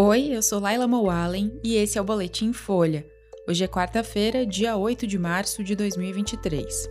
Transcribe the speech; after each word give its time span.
Oi, 0.00 0.28
eu 0.30 0.40
sou 0.42 0.60
Laila 0.60 0.86
Moalen 0.86 1.58
e 1.60 1.74
esse 1.74 1.98
é 1.98 2.00
o 2.00 2.04
Boletim 2.04 2.52
Folha. 2.52 3.04
Hoje 3.48 3.64
é 3.64 3.66
quarta-feira, 3.66 4.46
dia 4.46 4.76
8 4.76 5.08
de 5.08 5.18
março 5.18 5.64
de 5.64 5.74
2023. 5.74 6.88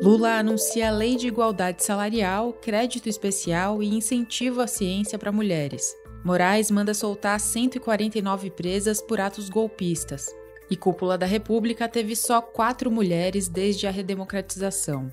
Lula 0.00 0.38
anuncia 0.38 0.86
a 0.86 0.92
Lei 0.92 1.16
de 1.16 1.26
Igualdade 1.26 1.82
Salarial, 1.82 2.52
crédito 2.52 3.08
especial 3.08 3.82
e 3.82 3.92
incentivo 3.92 4.60
à 4.60 4.68
ciência 4.68 5.18
para 5.18 5.32
mulheres. 5.32 5.96
Moraes 6.24 6.70
manda 6.70 6.94
soltar 6.94 7.40
149 7.40 8.50
presas 8.50 9.02
por 9.02 9.20
atos 9.20 9.48
golpistas. 9.48 10.28
E 10.70 10.76
cúpula 10.76 11.18
da 11.18 11.26
República 11.26 11.88
teve 11.88 12.14
só 12.14 12.40
quatro 12.40 12.88
mulheres 12.88 13.48
desde 13.48 13.88
a 13.88 13.90
redemocratização. 13.90 15.10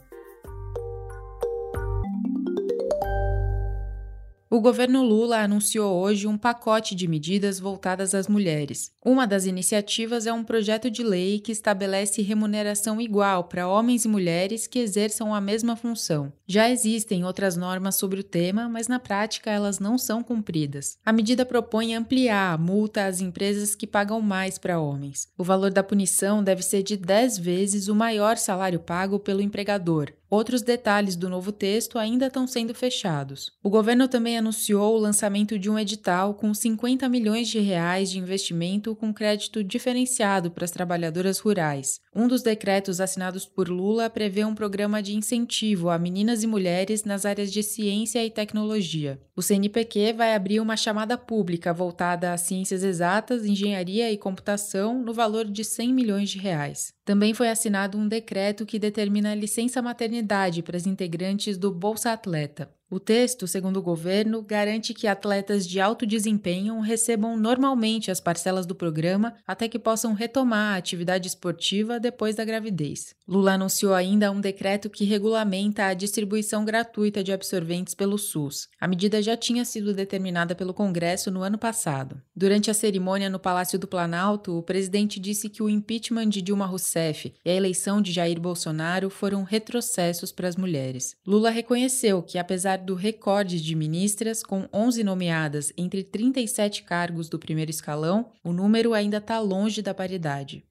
O 4.54 4.60
governo 4.60 5.02
Lula 5.02 5.38
anunciou 5.38 5.98
hoje 6.02 6.28
um 6.28 6.38
pacote 6.38 6.94
de 6.94 7.08
medidas 7.08 7.58
voltadas 7.58 8.14
às 8.14 8.28
mulheres. 8.28 8.92
Uma 9.02 9.26
das 9.26 9.46
iniciativas 9.46 10.28
é 10.28 10.34
um 10.34 10.44
projeto 10.44 10.92
de 10.92 11.04
lei 11.04 11.40
que 11.40 11.54
estabelece 11.54 12.22
remuneração 12.22 13.00
igual 13.00 13.46
para 13.46 13.70
homens 13.70 14.04
e 14.04 14.10
mulheres 14.10 14.68
que 14.68 14.80
exerçam 14.80 15.34
a 15.34 15.40
mesma 15.40 15.78
função. 15.78 16.34
Já 16.46 16.70
existem 16.70 17.24
outras 17.24 17.56
normas 17.56 17.96
sobre 17.96 18.20
o 18.20 18.24
tema, 18.26 18.68
mas 18.68 18.90
na 18.90 19.00
prática 19.00 19.50
elas 19.50 19.80
não 19.80 19.98
são 19.98 20.22
cumpridas. 20.22 20.98
A 21.06 21.14
medida 21.14 21.46
propõe 21.46 21.96
ampliar 21.96 22.54
a 22.54 22.58
multa 22.58 23.06
às 23.06 23.22
empresas 23.22 23.74
que 23.74 23.88
pagam 23.88 24.20
mais 24.20 24.58
para 24.58 24.82
homens. 24.82 25.30
O 25.38 25.46
valor 25.46 25.72
da 25.72 25.82
punição 25.82 26.44
deve 26.44 26.62
ser 26.62 26.84
de 26.84 26.98
10 26.98 27.38
vezes 27.38 27.88
o 27.88 27.96
maior 27.96 28.36
salário 28.36 28.82
pago 28.82 29.18
pelo 29.18 29.42
empregador, 29.42 30.12
Outros 30.32 30.62
detalhes 30.62 31.18
do 31.18 31.28
novo 31.28 31.52
texto 31.52 32.00
ainda 32.00 32.28
estão 32.28 32.48
sendo 32.48 32.74
fechados. 32.74 33.52
O 33.62 33.70
governo 33.70 34.08
também 34.08 34.38
anunciou 34.38 34.96
o 34.96 34.98
lançamento 34.98 35.60
de 35.60 35.70
um 35.70 35.78
edital 35.78 36.34
com 36.36 36.54
50 36.54 37.10
milhões 37.10 37.50
de 37.50 37.60
reais 37.60 38.10
de 38.10 38.18
investimento 38.18 38.96
com 38.96 39.14
crédito 39.14 39.62
diferenciado 39.62 40.50
para 40.50 40.64
as 40.64 40.72
trabalhadoras 40.72 41.38
rurais. 41.38 42.00
Um 42.14 42.28
dos 42.28 42.42
decretos 42.42 43.00
assinados 43.00 43.46
por 43.46 43.70
Lula 43.70 44.10
prevê 44.10 44.44
um 44.44 44.54
programa 44.54 45.02
de 45.02 45.16
incentivo 45.16 45.90
a 45.90 45.98
meninas 45.98 46.44
e 46.44 46.48
mulheres 46.48 47.06
nas 47.06 47.26
áreas 47.26 47.50
de 47.50 47.64
ciência 47.64 48.24
e 48.26 48.30
tecnologia. 48.30 49.18
O 49.34 49.42
CNPq 49.42 50.12
vai 50.12 50.36
abrir 50.36 50.60
uma 50.60 50.76
chamada 50.76 51.18
pública 51.18 51.74
voltada 51.74 52.34
a 52.34 52.38
ciências 52.38 52.84
exatas, 52.84 53.46
engenharia 53.46 54.12
e 54.12 54.18
computação 54.18 55.02
no 55.02 55.14
valor 55.14 55.46
de 55.46 55.64
100 55.64 55.94
milhões 55.94 56.30
de 56.30 56.38
reais. 56.38 56.94
Também 57.06 57.34
foi 57.34 57.48
assinado 57.48 57.98
um 57.98 58.10
decreto 58.10 58.66
que 58.66 58.78
determina 58.78 59.32
a 59.32 59.36
licença 59.36 59.82
maternidade 59.82 60.62
para 60.62 60.76
as 60.76 60.86
integrantes 60.86 61.58
do 61.58 61.72
Bolsa 61.72 62.12
Atleta. 62.12 62.70
O 62.94 63.00
texto, 63.00 63.48
segundo 63.48 63.78
o 63.78 63.82
governo, 63.82 64.42
garante 64.42 64.94
que 64.94 65.08
atletas 65.08 65.66
de 65.66 65.80
alto 65.80 66.06
desempenho 66.06 66.78
recebam 66.82 67.38
normalmente 67.38 68.12
as 68.12 68.20
parcelas 68.20 68.66
do 68.66 68.76
programa 68.76 69.34
até 69.48 69.70
que 69.70 69.80
possam 69.80 70.14
retomar 70.14 70.74
a 70.74 70.78
atividade 70.78 71.26
esportiva 71.26 72.02
depois 72.02 72.36
da 72.36 72.44
gravidez. 72.44 73.16
Lula 73.32 73.54
anunciou 73.54 73.94
ainda 73.94 74.30
um 74.30 74.42
decreto 74.42 74.90
que 74.90 75.06
regulamenta 75.06 75.86
a 75.86 75.94
distribuição 75.94 76.66
gratuita 76.66 77.24
de 77.24 77.32
absorventes 77.32 77.96
pelo 77.96 78.18
SUS. 78.18 78.68
A 78.78 78.90
medida 78.90 79.22
já 79.22 79.38
tinha 79.38 79.64
sido 79.64 79.94
determinada 79.94 80.54
pelo 80.54 80.74
Congresso 80.74 81.32
no 81.32 81.42
ano 81.42 81.58
passado. 81.58 82.22
Durante 82.36 82.70
a 82.70 82.74
cerimônia 82.74 83.30
no 83.30 83.40
Palácio 83.40 83.80
do 83.80 83.88
Planalto, 83.88 84.58
o 84.58 84.62
presidente 84.62 85.18
disse 85.18 85.48
que 85.48 85.64
o 85.64 85.70
impeachment 85.70 86.28
de 86.28 86.42
Dilma 86.42 86.66
Rousseff 86.66 87.34
e 87.46 87.50
a 87.50 87.54
eleição 87.56 88.02
de 88.02 88.12
Jair 88.12 88.38
Bolsonaro 88.38 89.10
foram 89.10 89.44
retrocessos 89.44 90.34
para 90.34 90.50
as 90.50 90.58
mulheres. 90.58 91.16
Lula 91.26 91.52
reconheceu 91.52 92.22
que, 92.22 92.38
apesar 92.38 92.80
do 92.80 92.96
recorde 92.96 93.62
de 93.62 93.76
ministras, 93.76 94.44
com 94.44 94.68
11 94.74 95.06
nomeadas 95.06 95.72
entre 95.78 96.04
37 96.04 96.84
cargos 96.84 97.30
do 97.30 97.40
primeiro 97.40 97.72
escalão, 97.72 98.30
o 98.44 98.52
número 98.52 98.94
ainda 98.94 99.20
está 99.20 99.40
longe 99.40 99.82
da 99.82 99.94
paridade. 99.94 100.66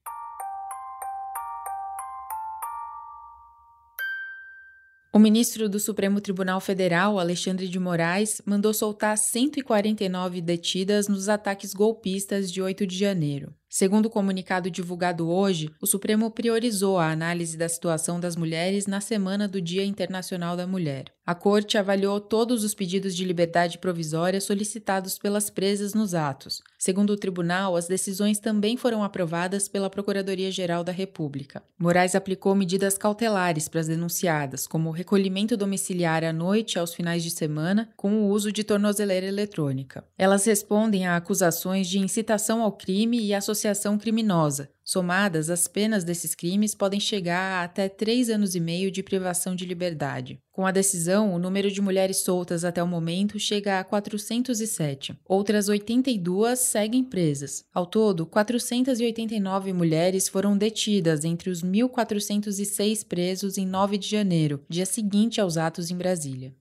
O 5.12 5.18
ministro 5.18 5.68
do 5.68 5.80
Supremo 5.80 6.20
Tribunal 6.20 6.60
Federal, 6.60 7.18
Alexandre 7.18 7.66
de 7.66 7.80
Moraes, 7.80 8.40
mandou 8.46 8.72
soltar 8.72 9.18
149 9.18 10.40
detidas 10.40 11.08
nos 11.08 11.28
ataques 11.28 11.74
golpistas 11.74 12.50
de 12.50 12.62
8 12.62 12.86
de 12.86 12.96
janeiro. 12.96 13.52
Segundo 13.68 14.06
o 14.06 14.10
comunicado 14.10 14.70
divulgado 14.70 15.28
hoje, 15.28 15.68
o 15.82 15.86
Supremo 15.86 16.30
priorizou 16.30 16.96
a 16.96 17.10
análise 17.10 17.56
da 17.56 17.68
situação 17.68 18.20
das 18.20 18.36
mulheres 18.36 18.86
na 18.86 19.00
semana 19.00 19.48
do 19.48 19.60
Dia 19.60 19.84
Internacional 19.84 20.56
da 20.56 20.66
Mulher. 20.66 21.06
A 21.26 21.34
Corte 21.34 21.76
avaliou 21.76 22.18
todos 22.18 22.64
os 22.64 22.74
pedidos 22.74 23.14
de 23.14 23.24
liberdade 23.24 23.78
provisória 23.78 24.40
solicitados 24.40 25.18
pelas 25.18 25.50
presas 25.50 25.92
nos 25.92 26.14
atos. 26.14 26.62
Segundo 26.78 27.10
o 27.10 27.16
tribunal, 27.16 27.76
as 27.76 27.86
decisões 27.86 28.38
também 28.38 28.76
foram 28.76 29.04
aprovadas 29.04 29.68
pela 29.68 29.90
Procuradoria-Geral 29.90 30.82
da 30.82 30.92
República. 30.92 31.62
Moraes 31.78 32.14
aplicou 32.14 32.54
medidas 32.54 32.96
cautelares 32.96 33.68
para 33.68 33.80
as 33.80 33.88
denunciadas, 33.88 34.66
como 34.66 34.90
recolhimento 34.90 35.56
domiciliar 35.56 36.24
à 36.24 36.32
noite 36.32 36.74
e 36.74 36.78
aos 36.78 36.94
finais 36.94 37.22
de 37.22 37.30
semana, 37.30 37.90
com 37.96 38.22
o 38.22 38.28
uso 38.28 38.50
de 38.50 38.64
tornozeleira 38.64 39.26
eletrônica. 39.26 40.02
Elas 40.16 40.46
respondem 40.46 41.06
a 41.06 41.16
acusações 41.16 41.86
de 41.86 41.98
incitação 41.98 42.62
ao 42.62 42.72
crime 42.72 43.20
e 43.20 43.34
associação 43.34 43.98
criminosa. 43.98 44.70
Somadas, 44.90 45.50
as 45.50 45.68
penas 45.68 46.02
desses 46.02 46.34
crimes 46.34 46.74
podem 46.74 46.98
chegar 46.98 47.60
a 47.60 47.62
até 47.62 47.88
três 47.88 48.28
anos 48.28 48.56
e 48.56 48.60
meio 48.60 48.90
de 48.90 49.04
privação 49.04 49.54
de 49.54 49.64
liberdade. 49.64 50.40
Com 50.50 50.66
a 50.66 50.72
decisão, 50.72 51.32
o 51.32 51.38
número 51.38 51.70
de 51.70 51.80
mulheres 51.80 52.24
soltas 52.24 52.64
até 52.64 52.82
o 52.82 52.88
momento 52.88 53.38
chega 53.38 53.78
a 53.78 53.84
407. 53.84 55.16
Outras 55.24 55.68
82 55.68 56.58
seguem 56.58 57.04
presas. 57.04 57.62
Ao 57.72 57.86
todo, 57.86 58.26
489 58.26 59.72
mulheres 59.72 60.28
foram 60.28 60.58
detidas 60.58 61.24
entre 61.24 61.50
os 61.50 61.62
1.406 61.62 63.06
presos 63.06 63.58
em 63.58 63.64
9 63.64 63.96
de 63.96 64.08
janeiro, 64.08 64.60
dia 64.68 64.86
seguinte 64.86 65.40
aos 65.40 65.56
atos 65.56 65.92
em 65.92 65.96
Brasília. 65.96 66.52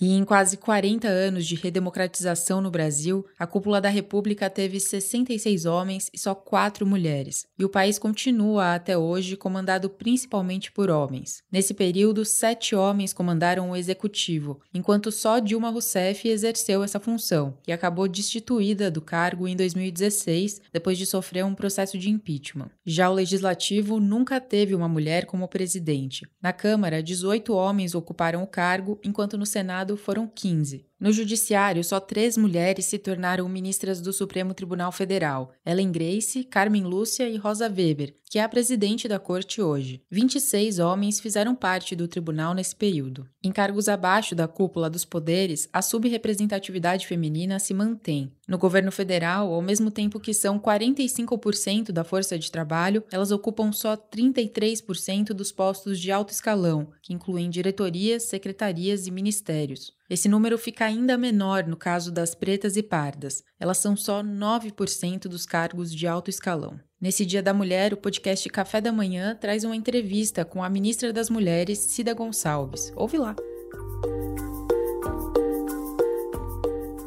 E 0.00 0.12
em 0.12 0.24
quase 0.24 0.56
40 0.56 1.08
anos 1.08 1.44
de 1.44 1.56
redemocratização 1.56 2.60
no 2.60 2.70
Brasil, 2.70 3.26
a 3.38 3.46
cúpula 3.46 3.80
da 3.80 3.88
República 3.88 4.48
teve 4.48 4.78
66 4.78 5.64
homens 5.64 6.08
e 6.12 6.18
só 6.18 6.34
4 6.34 6.86
mulheres. 6.86 7.46
E 7.58 7.64
o 7.64 7.68
país 7.68 7.98
continua 7.98 8.74
até 8.74 8.96
hoje 8.96 9.36
comandado 9.36 9.90
principalmente 9.90 10.70
por 10.70 10.88
homens. 10.88 11.42
Nesse 11.50 11.74
período, 11.74 12.24
sete 12.24 12.76
homens 12.76 13.12
comandaram 13.12 13.70
o 13.70 13.76
executivo, 13.76 14.60
enquanto 14.72 15.10
só 15.10 15.40
Dilma 15.40 15.70
Rousseff 15.70 16.28
exerceu 16.28 16.82
essa 16.82 17.00
função, 17.00 17.58
e 17.66 17.72
acabou 17.72 18.06
destituída 18.06 18.90
do 18.90 19.00
cargo 19.00 19.48
em 19.48 19.56
2016, 19.56 20.62
depois 20.72 20.96
de 20.96 21.06
sofrer 21.06 21.44
um 21.44 21.54
processo 21.54 21.98
de 21.98 22.08
impeachment. 22.08 22.70
Já 22.86 23.10
o 23.10 23.14
legislativo 23.14 23.98
nunca 23.98 24.40
teve 24.40 24.74
uma 24.74 24.88
mulher 24.88 25.26
como 25.26 25.48
presidente. 25.48 26.26
Na 26.40 26.52
Câmara, 26.52 27.02
18 27.02 27.52
homens 27.52 27.94
ocuparam 27.94 28.42
o 28.42 28.46
cargo, 28.46 28.98
enquanto 29.02 29.36
no 29.36 29.46
Senado 29.46 29.87
foram 29.96 30.26
15. 30.28 30.86
No 31.00 31.12
Judiciário, 31.12 31.84
só 31.84 32.00
três 32.00 32.36
mulheres 32.36 32.86
se 32.86 32.98
tornaram 32.98 33.48
ministras 33.48 34.00
do 34.00 34.12
Supremo 34.12 34.52
Tribunal 34.52 34.90
Federal: 34.90 35.52
Ellen 35.64 35.92
Grace, 35.92 36.42
Carmen 36.42 36.82
Lúcia 36.82 37.28
e 37.28 37.36
Rosa 37.36 37.68
Weber, 37.68 38.16
que 38.24 38.36
é 38.36 38.42
a 38.42 38.48
presidente 38.48 39.06
da 39.06 39.16
corte 39.16 39.62
hoje. 39.62 40.02
26 40.10 40.80
homens 40.80 41.20
fizeram 41.20 41.54
parte 41.54 41.94
do 41.94 42.08
tribunal 42.08 42.52
nesse 42.52 42.74
período. 42.74 43.28
Em 43.40 43.52
cargos 43.52 43.88
abaixo 43.88 44.34
da 44.34 44.48
cúpula 44.48 44.90
dos 44.90 45.04
poderes, 45.04 45.68
a 45.72 45.80
subrepresentatividade 45.80 47.06
feminina 47.06 47.60
se 47.60 47.72
mantém. 47.72 48.32
No 48.48 48.58
governo 48.58 48.90
federal, 48.90 49.54
ao 49.54 49.62
mesmo 49.62 49.92
tempo 49.92 50.18
que 50.18 50.34
são 50.34 50.58
45% 50.58 51.92
da 51.92 52.02
força 52.02 52.36
de 52.36 52.50
trabalho, 52.50 53.04
elas 53.12 53.30
ocupam 53.30 53.70
só 53.70 53.96
33% 53.96 55.28
dos 55.28 55.52
postos 55.52 56.00
de 56.00 56.10
alto 56.10 56.32
escalão, 56.32 56.90
que 57.00 57.14
incluem 57.14 57.48
diretorias, 57.48 58.24
secretarias 58.24 59.06
e 59.06 59.12
ministérios. 59.12 59.96
Esse 60.08 60.26
número 60.26 60.56
fica 60.56 60.86
ainda 60.86 61.18
menor 61.18 61.66
no 61.66 61.76
caso 61.76 62.10
das 62.10 62.34
pretas 62.34 62.78
e 62.78 62.82
pardas. 62.82 63.44
Elas 63.60 63.76
são 63.76 63.94
só 63.94 64.22
9% 64.22 65.28
dos 65.28 65.44
cargos 65.44 65.94
de 65.94 66.06
alto 66.06 66.30
escalão. 66.30 66.80
Nesse 66.98 67.26
Dia 67.26 67.42
da 67.42 67.52
Mulher, 67.52 67.92
o 67.92 67.96
podcast 67.96 68.48
Café 68.48 68.80
da 68.80 68.90
Manhã 68.90 69.36
traz 69.38 69.64
uma 69.64 69.76
entrevista 69.76 70.46
com 70.46 70.64
a 70.64 70.70
ministra 70.70 71.12
das 71.12 71.28
Mulheres, 71.28 71.78
Cida 71.78 72.14
Gonçalves. 72.14 72.90
Ouve 72.96 73.18
lá. 73.18 73.36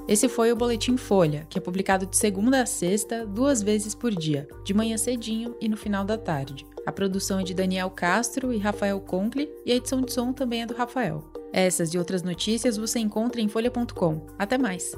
Esse 0.08 0.30
foi 0.30 0.52
o 0.52 0.56
Boletim 0.56 0.96
Folha, 0.96 1.48
que 1.50 1.58
é 1.58 1.62
publicado 1.62 2.06
de 2.06 2.18
segunda 2.18 2.62
a 2.62 2.66
sexta, 2.68 3.26
duas 3.26 3.64
vezes 3.64 3.96
por 3.96 4.14
dia, 4.14 4.48
de 4.64 4.74
manhã 4.74 4.98
cedinho 4.98 5.56
e 5.60 5.68
no 5.68 5.78
final 5.78 6.06
da 6.06 6.18
tarde. 6.18 6.68
A 6.86 6.92
produção 6.92 7.40
é 7.40 7.44
de 7.44 7.54
Daniel 7.54 7.90
Castro 7.90 8.54
e 8.54 8.60
Rafael 8.60 9.00
Conkle 9.00 9.50
e 9.66 9.72
a 9.72 9.76
edição 9.76 10.02
de 10.02 10.14
som 10.14 10.34
também 10.34 10.62
é 10.62 10.66
do 10.66 10.76
Rafael. 10.76 11.41
Essas 11.54 11.94
e 11.94 11.98
outras 11.98 12.24
notícias 12.24 12.78
você 12.78 13.00
encontra 13.00 13.42
em 13.42 13.48
folha.com. 13.48 14.26
Até 14.38 14.58
mais! 14.58 14.92